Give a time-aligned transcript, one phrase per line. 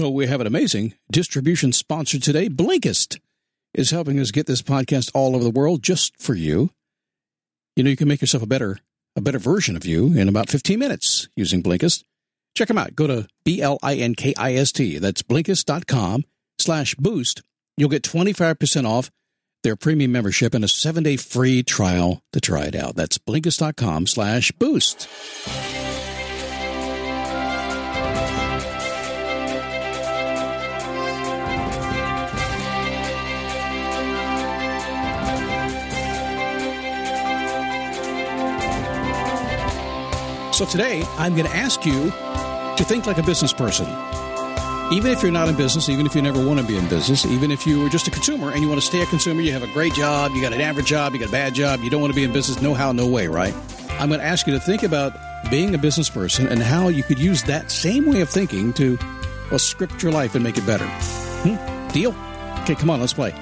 [0.00, 2.48] So we have an amazing distribution sponsor today.
[2.48, 3.20] Blinkist
[3.74, 6.70] is helping us get this podcast all over the world just for you.
[7.76, 8.78] You know, you can make yourself a better
[9.14, 12.04] a better version of you in about 15 minutes using Blinkist.
[12.56, 12.96] Check them out.
[12.96, 14.98] Go to B-L-I-N-K-I-S-T.
[15.00, 16.24] That's Blinkist.com
[16.58, 17.42] slash boost.
[17.76, 19.10] You'll get 25% off
[19.64, 22.96] their premium membership and a seven-day free trial to try it out.
[22.96, 25.10] That's Blinkist.com slash boost.
[40.60, 43.86] So today, I'm going to ask you to think like a business person.
[44.92, 47.24] Even if you're not in business, even if you never want to be in business,
[47.24, 49.52] even if you are just a consumer and you want to stay a consumer, you
[49.52, 51.88] have a great job, you got an average job, you got a bad job, you
[51.88, 53.54] don't want to be in business, no how, no way, right?
[53.92, 55.14] I'm going to ask you to think about
[55.50, 58.98] being a business person and how you could use that same way of thinking to,
[59.48, 60.84] well, script your life and make it better.
[60.86, 61.88] Hmm?
[61.88, 62.14] Deal?
[62.64, 63.32] Okay, come on, let's play.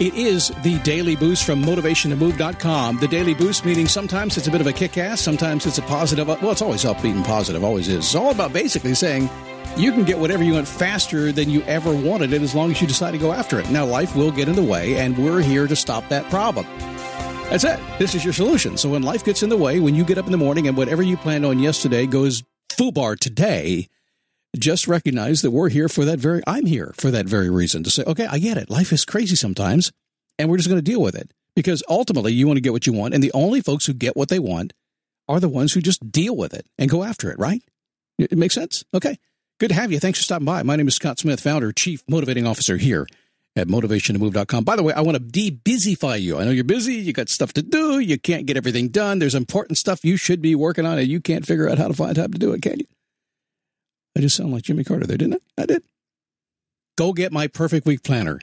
[0.00, 2.98] It is the Daily Boost from motivationtomove.com.
[2.98, 5.82] The Daily Boost meaning sometimes it's a bit of a kick ass, sometimes it's a
[5.82, 6.28] positive.
[6.28, 7.98] Well, it's always upbeat and positive, always is.
[7.98, 9.28] It's all about basically saying
[9.76, 12.80] you can get whatever you want faster than you ever wanted it as long as
[12.80, 13.70] you decide to go after it.
[13.70, 16.66] Now, life will get in the way, and we're here to stop that problem.
[17.50, 17.80] That's it.
[17.98, 18.76] This is your solution.
[18.76, 20.76] So when life gets in the way, when you get up in the morning and
[20.76, 23.88] whatever you planned on yesterday goes foobar today,
[24.56, 27.90] just recognize that we're here for that very I'm here for that very reason to
[27.90, 28.70] say, okay, I get it.
[28.70, 29.92] Life is crazy sometimes,
[30.38, 31.30] and we're just going to deal with it.
[31.54, 34.16] Because ultimately you want to get what you want, and the only folks who get
[34.16, 34.72] what they want
[35.28, 37.62] are the ones who just deal with it and go after it, right?
[38.18, 38.84] It makes sense?
[38.94, 39.18] Okay.
[39.58, 39.98] Good to have you.
[39.98, 40.62] Thanks for stopping by.
[40.62, 43.06] My name is Scott Smith, founder, chief motivating officer here
[43.56, 44.62] at motivationtomove.com.
[44.64, 46.38] By the way, I want to de-busify you.
[46.38, 49.18] I know you're busy, you got stuff to do, you can't get everything done.
[49.18, 51.94] There's important stuff you should be working on and you can't figure out how to
[51.94, 52.86] find time to do it, can you?
[54.16, 55.62] I just sound like Jimmy Carter there, didn't I?
[55.62, 55.82] I did.
[56.96, 58.40] Go get my perfect week planner.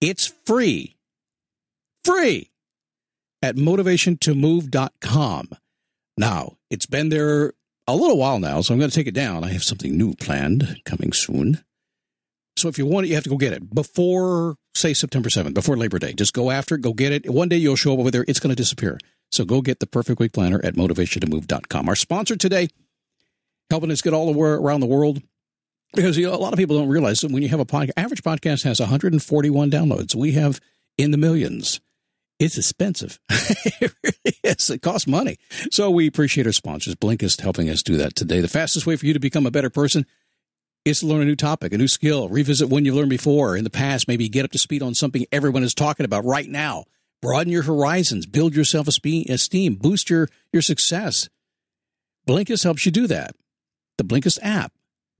[0.00, 0.96] It's free.
[2.04, 2.50] Free
[3.42, 5.48] at motivationtomove.com.
[6.16, 7.52] Now, it's been there
[7.86, 9.44] a little while now, so I'm going to take it down.
[9.44, 11.62] I have something new planned coming soon.
[12.56, 15.54] So if you want it, you have to go get it before, say, September 7th,
[15.54, 16.12] before Labor Day.
[16.12, 17.28] Just go after it, go get it.
[17.30, 18.98] One day you'll show up over there, it's going to disappear.
[19.30, 21.88] So go get the perfect week planner at motivationtomove.com.
[21.88, 22.68] Our sponsor today,
[23.70, 25.22] helping us get all the way around the world.
[25.94, 27.90] Because you know, a lot of people don't realize that when you have a podcast,
[27.96, 30.14] average podcast has 141 downloads.
[30.14, 30.60] We have
[30.96, 31.80] in the millions.
[32.38, 33.20] It's expensive.
[33.30, 34.70] it really is.
[34.70, 35.38] It costs money.
[35.70, 36.94] So we appreciate our sponsors.
[36.94, 38.40] Blinkist helping us do that today.
[38.40, 40.06] The fastest way for you to become a better person
[40.84, 43.64] is to learn a new topic, a new skill, revisit one you've learned before in
[43.64, 46.84] the past, maybe get up to speed on something everyone is talking about right now.
[47.20, 51.28] Broaden your horizons, build your self esteem, boost your, your success.
[52.26, 53.36] Blinkist helps you do that.
[54.02, 54.72] The Blinkist app.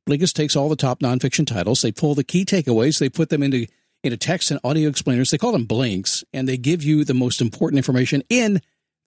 [0.09, 3.43] Blinkist takes all the top nonfiction titles, they pull the key takeaways, they put them
[3.43, 3.67] into
[4.03, 5.31] into text and audio explainers.
[5.31, 8.61] They call them blinks, and they give you the most important information in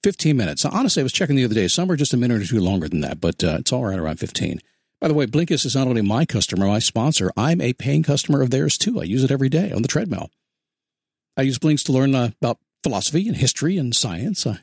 [0.04, 0.64] 15 minutes.
[0.64, 1.68] Now, honestly, I was checking the other day.
[1.68, 4.00] Some are just a minute or two longer than that, but uh, it's all right
[4.00, 4.62] around 15.
[5.02, 7.30] By the way, Blinkist is not only my customer, my sponsor.
[7.36, 9.02] I'm a paying customer of theirs too.
[9.02, 10.32] I use it every day on the treadmill.
[11.36, 14.48] I use Blinks to learn uh, about philosophy and history and science.
[14.48, 14.60] Uh,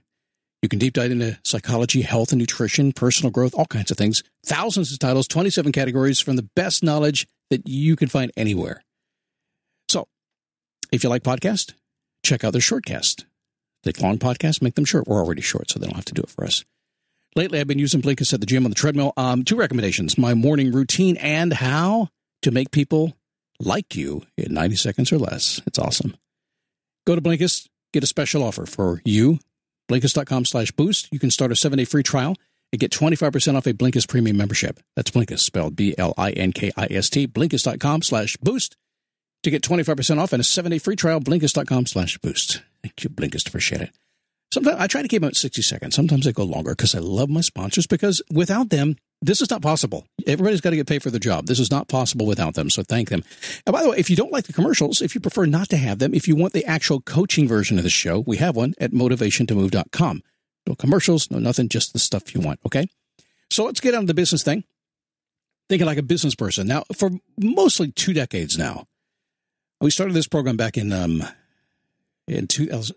[0.62, 4.22] you can deep dive into psychology, health and nutrition, personal growth, all kinds of things.
[4.46, 8.84] Thousands of titles, 27 categories from the best knowledge that you can find anywhere.
[9.88, 10.06] So,
[10.92, 11.74] if you like podcast,
[12.24, 13.24] check out their shortcast.
[13.82, 15.08] Take long podcasts, make them short.
[15.08, 16.64] We're already short, so they don't have to do it for us.
[17.34, 19.12] Lately, I've been using Blinkist at the gym on the treadmill.
[19.16, 22.08] Um, two recommendations: my morning routine and how
[22.42, 23.16] to make people
[23.58, 25.60] like you in 90 seconds or less.
[25.66, 26.14] It's awesome.
[27.06, 29.40] Go to Blinkist, get a special offer for you.
[29.88, 31.08] Blinkist.com slash boost.
[31.12, 32.36] You can start a seven day free trial
[32.72, 34.80] and get 25% off a Blinkist premium membership.
[34.96, 37.26] That's Blinkist, spelled B L I N K I S T.
[37.26, 38.76] Blinkist.com slash boost
[39.42, 41.20] to get 25% off and a seven day free trial.
[41.20, 42.62] Blinkist.com slash boost.
[42.82, 43.48] Thank you, Blinkist.
[43.48, 43.90] Appreciate it.
[44.52, 45.96] Sometimes I try to keep them at 60 seconds.
[45.96, 49.62] Sometimes I go longer because I love my sponsors because without them, this is not
[49.62, 50.06] possible.
[50.26, 51.46] Everybody's got to get paid for their job.
[51.46, 52.68] This is not possible without them.
[52.68, 53.22] So thank them.
[53.66, 55.76] And by the way, if you don't like the commercials, if you prefer not to
[55.76, 58.74] have them, if you want the actual coaching version of the show, we have one
[58.80, 60.22] at motivationtomove.com.
[60.66, 62.60] No commercials, no nothing, just the stuff you want.
[62.66, 62.88] Okay.
[63.50, 64.64] So let's get on to the business thing.
[65.68, 66.66] thinking like a business person.
[66.66, 68.86] Now, for mostly two decades now,
[69.80, 71.22] we started this program back in um,
[72.26, 72.94] in 2000.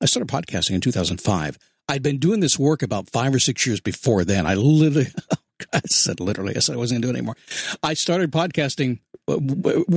[0.00, 1.58] I started podcasting in 2005.
[1.90, 4.46] I'd been doing this work about five or six years before then.
[4.46, 5.08] I literally,
[5.72, 7.36] I said literally, I said I wasn't going to do it anymore.
[7.82, 9.38] I started podcasting uh,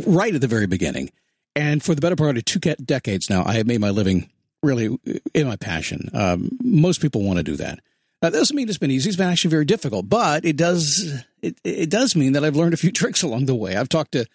[0.09, 1.11] right at the very beginning.
[1.55, 4.31] And for the better part of two decades now, I have made my living
[4.63, 4.97] really
[5.35, 6.09] in my passion.
[6.13, 7.79] Um, most people want to do that.
[8.21, 9.09] That doesn't mean it's been easy.
[9.09, 12.73] It's been actually very difficult, but it does it, it does mean that I've learned
[12.73, 13.75] a few tricks along the way.
[13.75, 14.25] I've talked to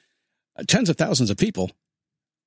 [0.68, 1.72] tens of thousands of people.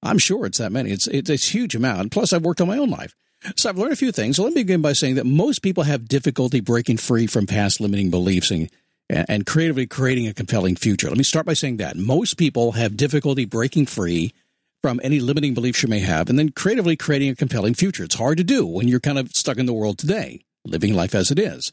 [0.04, 0.92] I'm sure it's that many.
[0.92, 2.12] It's it's a huge amount.
[2.12, 3.16] Plus, I've worked on my own life,
[3.55, 4.35] so I've learned a few things.
[4.38, 7.79] So let me begin by saying that most people have difficulty breaking free from past
[7.79, 8.69] limiting beliefs and
[9.09, 11.09] and creatively creating a compelling future.
[11.09, 14.33] Let me start by saying that most people have difficulty breaking free
[14.81, 18.05] from any limiting beliefs you may have and then creatively creating a compelling future.
[18.05, 21.13] It's hard to do when you're kind of stuck in the world today living life
[21.13, 21.71] as it is.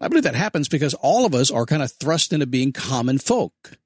[0.00, 3.18] I believe that happens because all of us are kind of thrust into being common
[3.18, 3.78] folk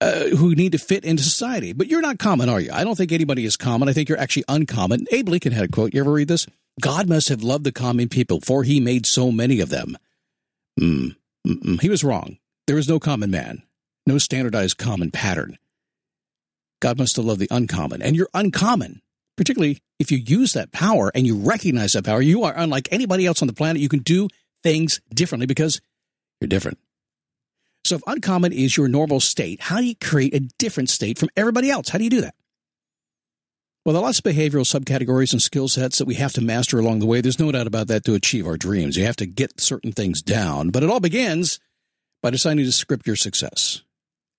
[0.00, 1.72] uh, who need to fit into society.
[1.72, 2.70] But you're not common, are you?
[2.72, 3.88] I don't think anybody is common.
[3.88, 5.06] I think you're actually uncommon.
[5.10, 5.94] Abe Lincoln had a quote.
[5.94, 6.46] You ever read this?
[6.80, 9.98] God must have loved the common people, for he made so many of them.
[10.80, 11.16] Mm,
[11.80, 12.38] he was wrong.
[12.66, 13.62] There is no common man,
[14.06, 15.58] no standardized common pattern.
[16.80, 18.00] God must have loved the uncommon.
[18.02, 19.02] And you're uncommon
[19.38, 23.24] particularly if you use that power and you recognize that power, you are unlike anybody
[23.24, 23.80] else on the planet.
[23.80, 24.28] You can do
[24.62, 25.80] things differently because
[26.40, 26.78] you're different.
[27.88, 31.30] So if uncommon is your normal state, how do you create a different state from
[31.36, 31.88] everybody else?
[31.88, 32.34] How do you do that?
[33.84, 36.78] Well, there are lots of behavioral subcategories and skill sets that we have to master
[36.78, 37.22] along the way.
[37.22, 38.98] There's no doubt about that to achieve our dreams.
[38.98, 41.58] You have to get certain things down, but it all begins
[42.22, 43.80] by deciding to script your success.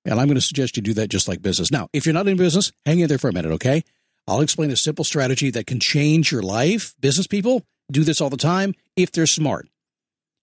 [0.05, 1.71] And I'm going to suggest you do that just like business.
[1.71, 3.83] Now, if you're not in business, hang in there for a minute, okay?
[4.27, 6.93] I'll explain a simple strategy that can change your life.
[6.99, 9.67] Business people do this all the time if they're smart.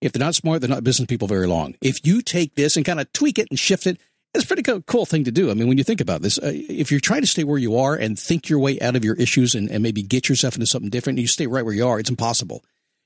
[0.00, 1.75] If they're not smart, they're not business people very long.
[1.81, 3.98] If you take this and kind of tweak it and shift it,
[4.34, 5.50] it's a pretty cool thing to do.
[5.50, 7.78] I mean, when you think about this, uh, if you're trying to stay where you
[7.78, 10.66] are and think your way out of your issues and, and maybe get yourself into
[10.66, 12.62] something different, and you stay right where you are, it's impossible.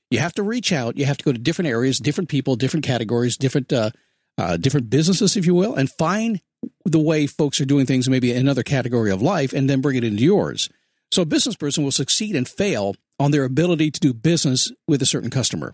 [0.09, 0.97] You have to reach out.
[0.97, 3.91] You have to go to different areas, different people, different categories, different uh,
[4.37, 6.41] uh, different businesses, if you will, and find
[6.85, 9.95] the way folks are doing things maybe in another category of life and then bring
[9.95, 10.69] it into yours.
[11.11, 15.01] So a business person will succeed and fail on their ability to do business with
[15.01, 15.73] a certain customer,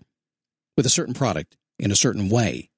[0.78, 2.70] with a certain product in a certain way.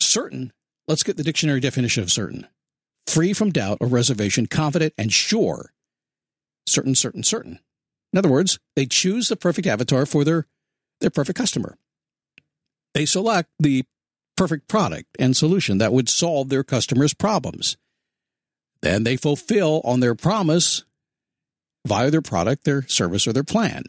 [0.00, 0.52] Certain,
[0.88, 2.44] let's get the dictionary definition of certain.
[3.06, 5.72] Free from doubt or reservation, confident and sure.
[6.66, 7.60] Certain, certain, certain.
[8.12, 10.48] In other words, they choose the perfect avatar for their,
[11.00, 11.78] their perfect customer.
[12.94, 13.84] They select the
[14.36, 17.76] perfect product and solution that would solve their customer's problems.
[18.82, 20.82] Then they fulfill on their promise
[21.86, 23.84] via their product, their service, or their plan.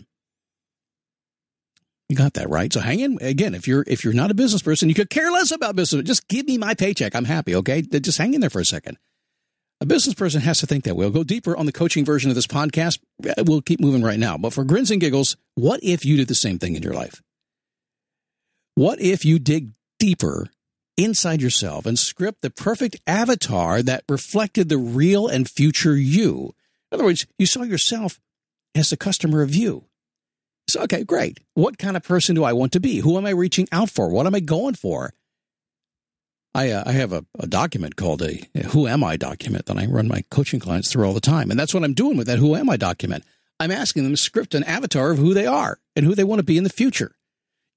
[2.11, 2.73] You got that right.
[2.73, 3.55] So hang in again.
[3.55, 6.03] If you're if you're not a business person, you could care less about business.
[6.03, 7.15] Just give me my paycheck.
[7.15, 7.55] I'm happy.
[7.55, 8.97] Okay, just hang in there for a second.
[9.79, 11.05] A business person has to think that way.
[11.05, 12.99] We'll go deeper on the coaching version of this podcast.
[13.25, 14.37] Uh, we'll keep moving right now.
[14.37, 17.21] But for grins and giggles, what if you did the same thing in your life?
[18.75, 20.49] What if you dig deeper
[20.97, 26.53] inside yourself and script the perfect avatar that reflected the real and future you?
[26.91, 28.19] In other words, you saw yourself
[28.75, 29.85] as the customer of you.
[30.71, 31.39] So, okay, great.
[31.53, 32.99] What kind of person do I want to be?
[32.99, 34.09] Who am I reaching out for?
[34.09, 35.13] What am I going for?
[36.55, 39.77] I, uh, I have a, a, document called a, a Who Am I document that
[39.77, 41.49] I run my coaching clients through all the time.
[41.49, 43.23] And that's what I'm doing with that Who Am I document.
[43.59, 46.39] I'm asking them to script an avatar of who they are and who they want
[46.39, 47.15] to be in the future.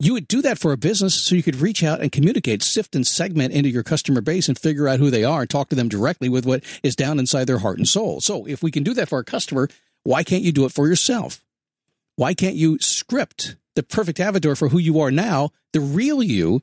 [0.01, 2.97] You would do that for a business so you could reach out and communicate, sift
[2.97, 5.77] and segment into your customer base and figure out who they are and talk to
[5.77, 8.21] them directly with what is down inside their heart and soul.
[8.21, 9.69] So if we can do that for a customer,
[10.03, 11.44] why can't you do it for yourself?
[12.17, 16.63] Why can't you script the perfect avatar for who you are now, the real you,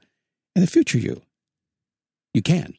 [0.56, 1.22] and the future you?
[2.34, 2.76] You can.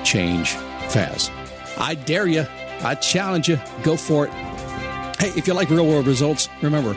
[0.03, 0.51] change
[0.89, 1.31] fast.
[1.77, 2.45] I dare you.
[2.83, 3.59] I challenge you.
[3.83, 4.33] Go for it.
[5.19, 6.93] Hey, if you like real world results, remember,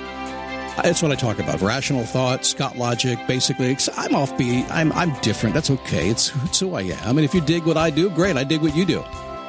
[0.77, 1.61] that's what I talk about.
[1.61, 3.71] Rational thought, Scott logic, basically.
[3.71, 4.71] I'm offbeat.
[4.71, 5.55] I'm, I'm different.
[5.55, 6.11] That's okay.
[6.11, 6.99] It's, it's who I am.
[7.05, 8.37] I And if you dig what I do, great.
[8.37, 9.05] I dig what you do.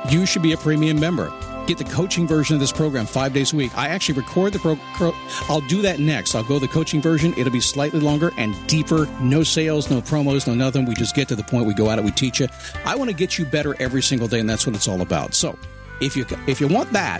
[0.09, 1.31] You should be a premium member.
[1.67, 3.75] Get the coaching version of this program five days a week.
[3.75, 5.15] I actually record the program.
[5.49, 6.35] I'll do that next.
[6.35, 7.33] I'll go the coaching version.
[7.37, 9.07] It'll be slightly longer and deeper.
[9.19, 10.85] No sales, no promos, no nothing.
[10.85, 11.65] We just get to the point.
[11.65, 12.05] We go at it.
[12.05, 12.47] We teach you.
[12.85, 15.33] I want to get you better every single day, and that's what it's all about.
[15.33, 15.57] So,
[16.01, 17.19] if you if you want that,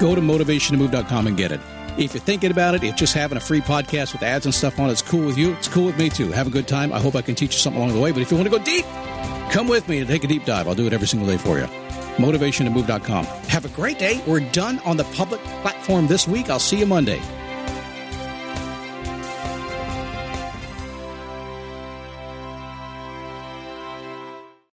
[0.00, 1.60] go to motivationtomove.com and get it.
[1.98, 4.78] If you're thinking about it, if just having a free podcast with ads and stuff
[4.78, 6.30] on it's cool with you, it's cool with me too.
[6.30, 6.92] Have a good time.
[6.92, 8.12] I hope I can teach you something along the way.
[8.12, 8.86] But if you want to go deep,
[9.50, 10.68] come with me and take a deep dive.
[10.68, 11.68] I'll do it every single day for you
[12.18, 13.24] motivationtomove.com.
[13.24, 14.22] Have a great day.
[14.26, 16.50] We're done on the public platform this week.
[16.50, 17.20] I'll see you Monday.